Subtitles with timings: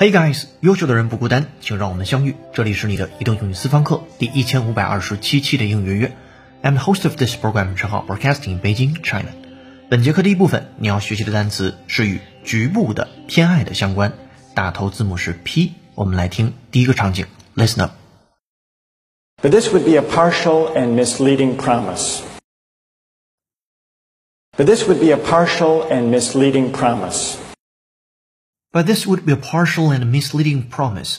[0.00, 2.36] Hey guys，优秀的人不孤单，请让我们相遇。
[2.52, 6.14] 这里是你的移动英语私房课第一千五百二十七期的英语约。
[6.62, 9.30] I'm the host of this program，陈浩，broadcasting in Beijing, China。
[9.88, 14.12] 本节课第一部分你要学习的单词是与局部的偏爱的相关，
[14.52, 15.72] 大头字母是 P。
[15.94, 17.24] 我们来听第一个场景，
[17.54, 22.20] Listen up。But this would be a partial and misleading promise.
[24.58, 27.36] But this would be a partial and misleading promise.
[28.73, 31.17] But this would be a partial and misleading promise.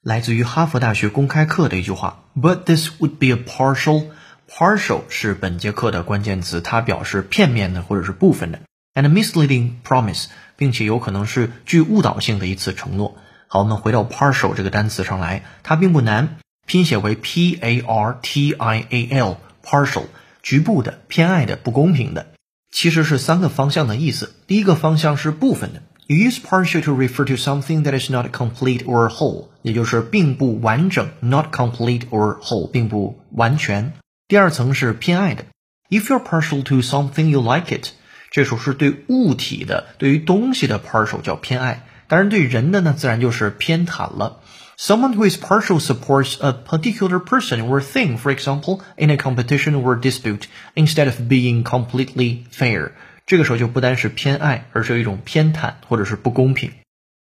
[0.00, 2.24] 来自于哈佛大学公开课的一句话。
[2.34, 4.06] But this would be a partial.
[4.50, 8.60] Partial 是本节课的关键词，它表示片面的或者是部分的。
[8.94, 13.18] And misleading promise，并且有可能是具误导性的一次承诺。
[13.48, 16.38] 好，我们回到 partial 这个单词上来，它并不难。
[16.66, 20.04] 拼写为 p a r t i a l，partial，
[20.42, 22.28] 局部的、偏爱的、不公平的，
[22.70, 24.34] 其实是三个方向的意思。
[24.46, 33.93] 第一个方向是部分的 use partial to refer to something that is not complete or whole，也就是并不完整，not complete or whole，并不完全。
[34.27, 35.45] 第二层是偏爱的，
[35.89, 37.89] if you're partial to something you like it，
[38.31, 44.39] 这时候是对物体的、对于东西的 partial 叫偏爱，当然对人的呢，自然就是偏袒了。
[44.75, 49.99] Someone who is partial supports a particular person or thing, for example, in a competition or
[49.99, 52.91] dispute, instead of being completely fair.
[53.27, 56.71] 这个时候就不单是偏爱，而是有一种偏袒或者是不公平。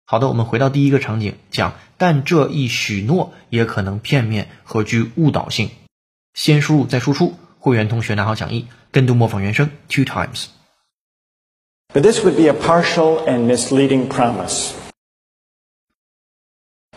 [0.06, 5.70] 好的，我们回到第一个场景，讲，但这一许诺也可能片面和具误导性。
[6.34, 10.48] 先输入再输出，会员同学拿好讲义，跟读模仿原声 two times.
[11.94, 14.72] But this would be a partial and misleading promise.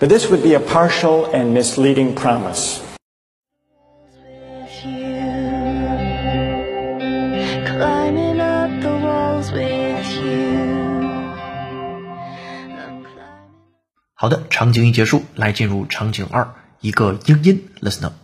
[0.01, 2.81] But this would be a partial and misleading promise.
[7.65, 8.28] Climbing
[14.19, 18.15] 好的，场景一结束，来进入场景二，一个英音，listen up。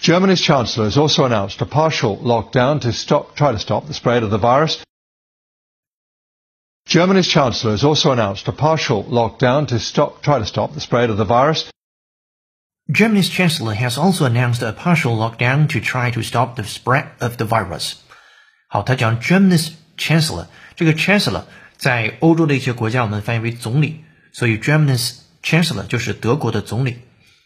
[0.00, 4.22] Germany's Chancellor has also announced a partial lockdown to stop, try to stop the spread
[4.22, 4.82] of the virus.
[6.86, 11.10] Germany's Chancellor has also announced a partial lockdown to stop, try to stop the spread
[11.10, 11.70] of the virus.
[12.92, 17.38] Germany's chancellor has also announced a partial lockdown to try to stop the spread of
[17.38, 17.94] the virus.
[18.68, 21.44] 好，他讲 Germany's chancellor，这个 chancellor
[21.78, 26.98] 在欧洲的一些国家我们翻译为总理， 所以 Germany's chancellor 就是德国的总理。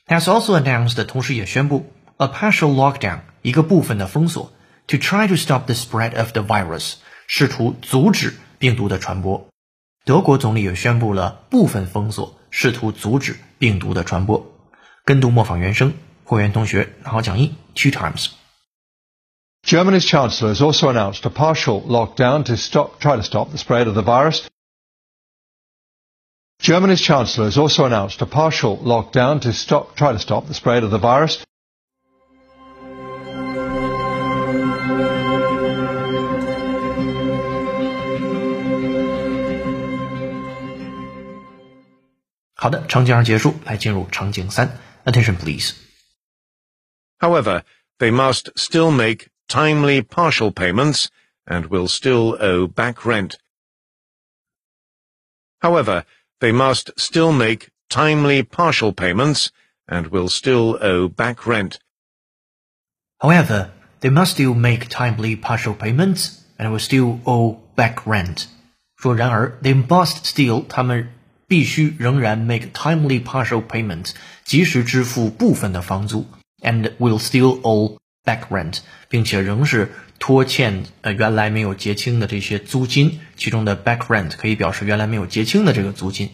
[0.07, 4.53] Has also announced，同时也宣布 a partial lockdown，一个部分的封锁，
[4.87, 6.95] to try to stop the spread of the virus，
[7.27, 9.49] 试图阻止病毒的传播。
[10.05, 14.55] 德国总理也宣布了部分封锁，试图阻止病毒的传播。
[15.05, 15.93] 跟读模仿原声，
[16.25, 18.29] 会员同学拿好讲义 two times。
[19.67, 23.87] Germany's Chancellor has also announced a partial lockdown to stop, try to stop the spread
[23.87, 24.47] of the virus.
[26.64, 30.86] Germany's Chancellor has also announced a partial lockdown to stop, try to stop the spread
[30.86, 31.44] of the virus.
[45.06, 45.78] Attention, please.
[47.20, 47.64] However,
[48.00, 51.12] they must still make timely partial payments
[51.46, 53.38] and will still owe back rent.
[55.60, 56.06] However,
[56.43, 59.51] they must still make timely partial payments
[59.87, 61.79] and will still owe back rent.
[63.21, 63.71] However,
[64.01, 68.47] they must still make timely partial payments and will still owe back rent.
[68.97, 71.13] 说然而，they must still，他们
[71.47, 74.13] 必须仍然 make timely partial payments，
[74.45, 76.27] 及时支付部分的房租，
[76.61, 86.31] and will still owe back rent，并且仍是 拖欠呃原来没有结清的这些租金，其中的 back rent 可以表示原来没有结清的这个租金。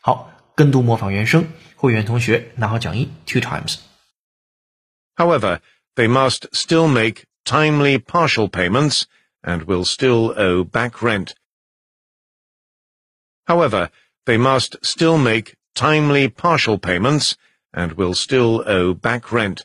[0.00, 1.46] 好，跟读模仿原声，
[1.76, 3.76] 会员同学拿好讲义 two times。
[5.16, 5.60] However,
[5.96, 9.02] they must still make timely partial payments
[9.42, 11.32] and will still owe back rent.
[13.46, 13.90] However,
[14.24, 17.32] they must still make timely partial payments
[17.72, 19.62] and will still owe back rent.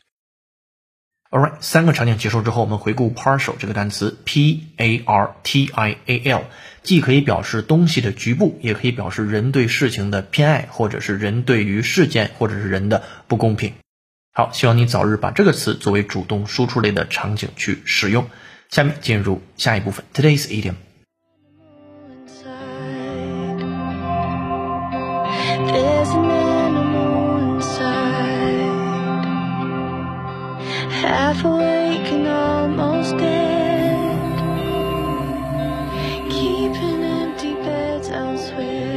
[1.30, 6.44] All right，三个场景结束之后，我们回顾 partial 这个单词，p a r t i a l，
[6.82, 13.74] 既可以表示东西的局部，也可以表示人对事情的偏爱，或者是人对于事件或者是人的不公平。
[14.32, 18.30] 好，希望你早日把这个词作为主动输出类的场景去使用。
[18.70, 20.76] 下面进入下一部分，Today's idiom。
[25.66, 26.47] There's
[31.02, 34.36] half awake and almost dead
[36.28, 38.88] keeping empty beds elsewhere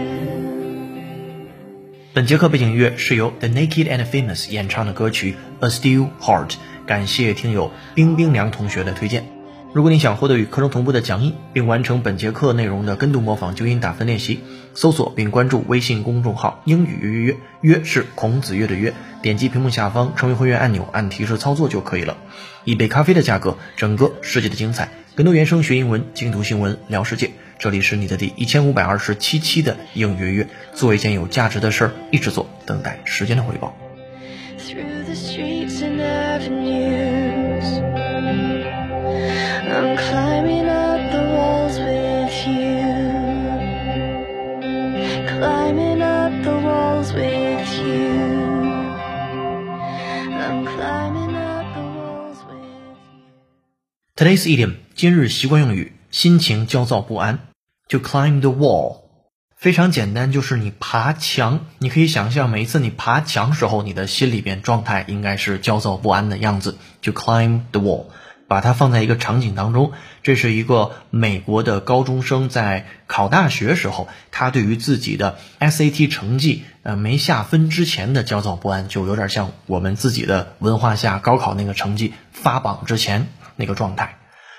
[2.13, 6.55] 本节课背景音乐是由 the naked and famous 演唱的歌曲 a still heart
[6.87, 9.23] 感谢听友冰冰凉同学的推荐
[9.73, 14.41] 如果你想获得与课程同步的讲义，并完成本节课内容的跟读模仿、纠音打分练习，
[14.73, 22.17] 搜索并关注微信公众号“英语约约约”，约是孔子约的约，点击屏幕下方成为会员按钮，按提示操作就可以了。
[22.65, 27.31] 一杯咖啡的价格，整个世界的精彩，跟读原声学英文，精读新闻聊世界。
[27.57, 33.73] 这里是你的第一千五百二十七期的英语约约，做一件有价值的事儿，一直做，等待时间的回报。
[34.57, 37.10] through the streets and avenue
[54.21, 57.39] Today's idiom 今日习惯用语，心情焦躁不安。
[57.89, 58.97] To climb the wall，
[59.57, 61.65] 非常简单，就是你爬墙。
[61.79, 66.77] 你可以想象，每一次你爬墙时候，你的心里边状态应该是焦躁不安的样子。
[67.01, 68.05] To climb the wall，
[68.47, 69.91] 把它放在一个场景当中，
[70.21, 83.25] 这是一个美国的高中生在考大学时候，他对于自己的 SAT 成绩呃没下分之前的焦躁不安，就有点像我们自己的文化下高考那个成绩发榜之前
[83.61, 84.17] 那个状态。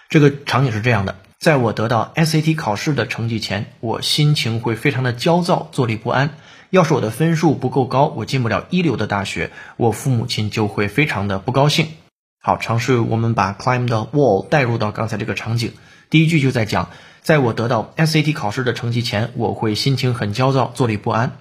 [0.09, 6.31] 这个场景是这样的：在我得到 SAT 考试的成绩前，我心情会非常的焦躁，坐立不安。
[6.71, 11.89] 要是我的分数不够高，我进不了一流的大学，我父母亲就会非常的不高兴。
[12.41, 15.73] 好，尝试我们把 climb the wall 带入到刚才这个场景。
[16.11, 16.91] 第一句就在讲，
[17.23, 21.37] 在我得到 SAT 考试的成绩前，我会心情很焦躁，坐立不安。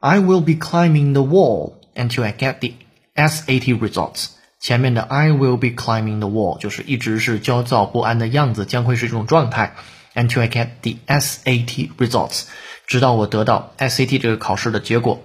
[0.00, 2.70] I will be climbing the wall until I get the
[3.14, 4.26] SAT results。
[4.61, 9.75] 前面的 I will be climbing the wall 就是一直是焦躁不安的样子，将会是这种状态。
[10.15, 12.45] Until I get the SAT results，
[12.87, 15.21] 直到我得到 SAT 这个考试的结果。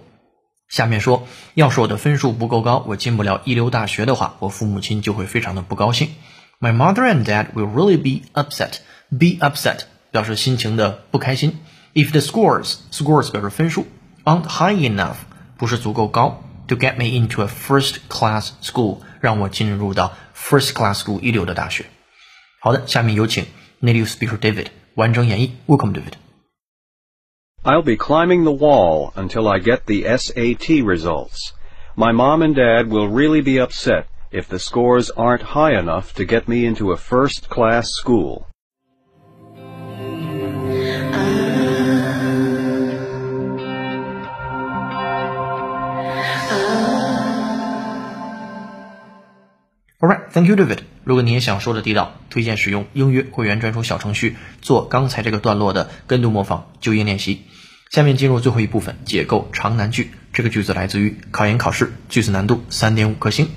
[0.68, 6.10] 下面说，要是我的分数不够高，我进不了一流大学的话，我父母亲就会非常的不高兴。
[6.60, 8.76] My mother and dad will really be upset.
[9.10, 9.80] Be upset
[10.10, 11.58] 表示心情的不开心。
[11.94, 13.86] If the scores scores 表示分数
[14.24, 15.16] aren't high enough
[15.56, 21.86] 不是足够高，to get me into a first class school 让我进入到 first class school 一流的大学。
[22.60, 23.46] 好的，下面有请
[23.80, 25.50] native speaker David 完整演绎。
[25.66, 26.14] Welcome David。
[27.64, 31.52] I'll be climbing the wall until I get the SAT results.
[31.94, 36.24] My mom and dad will really be upset if the scores aren't high enough to
[36.24, 38.46] get me into a first class school.
[50.00, 50.78] ，All right, thank you, David。
[51.04, 57.42] 如果你也想说的地道，推荐使用英约会员专属小程序做刚才这个段落的跟读模仿、纠音练习。
[57.90, 60.12] 下面进入最后一部分，解构长难句。
[60.32, 63.48] 这个句子来自于考研考试，句子难度三点五颗星。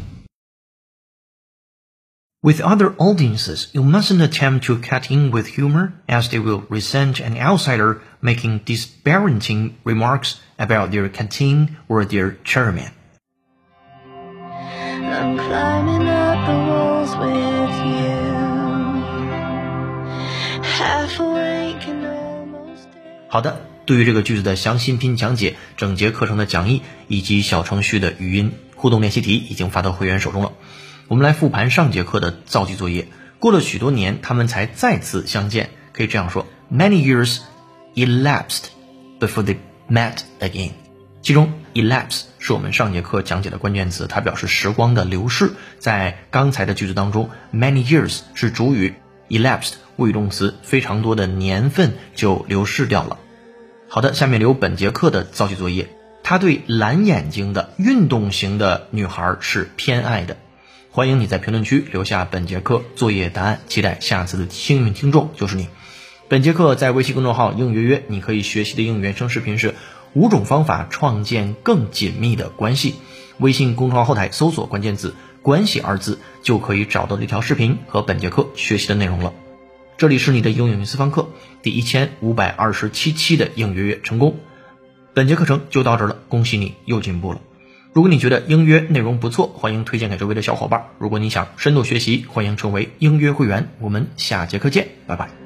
[2.41, 7.15] With other audiences, you mustn't attempt to cut in with humor, as they will resent
[7.15, 12.91] an outsider making disparaging remarks about their canteen or their chairman.
[17.18, 18.20] with you.
[20.62, 22.88] Have waking almost
[23.28, 30.52] 好的对于这个句子的详细拼讲解整节课程的讲义以及小程序的语音互动练习题已经发到会员手中了。
[31.08, 33.08] 我们来复盘上节课的造句作业
[33.40, 37.40] 过了许多年他们才再次相见可以这样说 many years
[37.96, 38.66] elapsed
[39.18, 39.56] before they
[39.88, 40.70] met again
[41.22, 45.52] 其中 elapse 是我们上节课讲解的关键词，它表示时光的流逝。
[45.78, 48.94] 在刚才的句子当中，many years 是主语
[49.28, 53.18] ，elapsed 谓语动词，非常多的年份就流逝掉了。
[53.88, 55.90] 好的，下面留本节课的造句作业。
[56.22, 60.36] 他对蓝眼睛的运动型的女孩是偏爱的。
[60.90, 65.68] 欢迎你在评论区留下本节课作业答案，期待下次的幸运听众就是你。
[66.28, 69.74] 本节课在微信公众号“应约约”，你可以学习的英语原声视频是
[70.14, 72.94] 五种方法创建更紧密的关系。
[73.38, 79.32] 微信公众号后台搜索关键字“关系”二字，就可以找到这条视频和本节课学习的内容了。
[79.96, 81.28] 这里是你的英语私房课
[81.62, 84.36] 第一千五百二十七期的应约约成功。
[85.12, 87.40] 本节课程就到这儿了，恭喜你又进步了。
[87.92, 90.86] 如果你觉得英约内容不错，欢迎推荐给周围的小伙伴。
[90.98, 93.68] 如果你想深度学习，欢迎成为英约会员。
[93.80, 95.39] 我们下节课见，拜拜。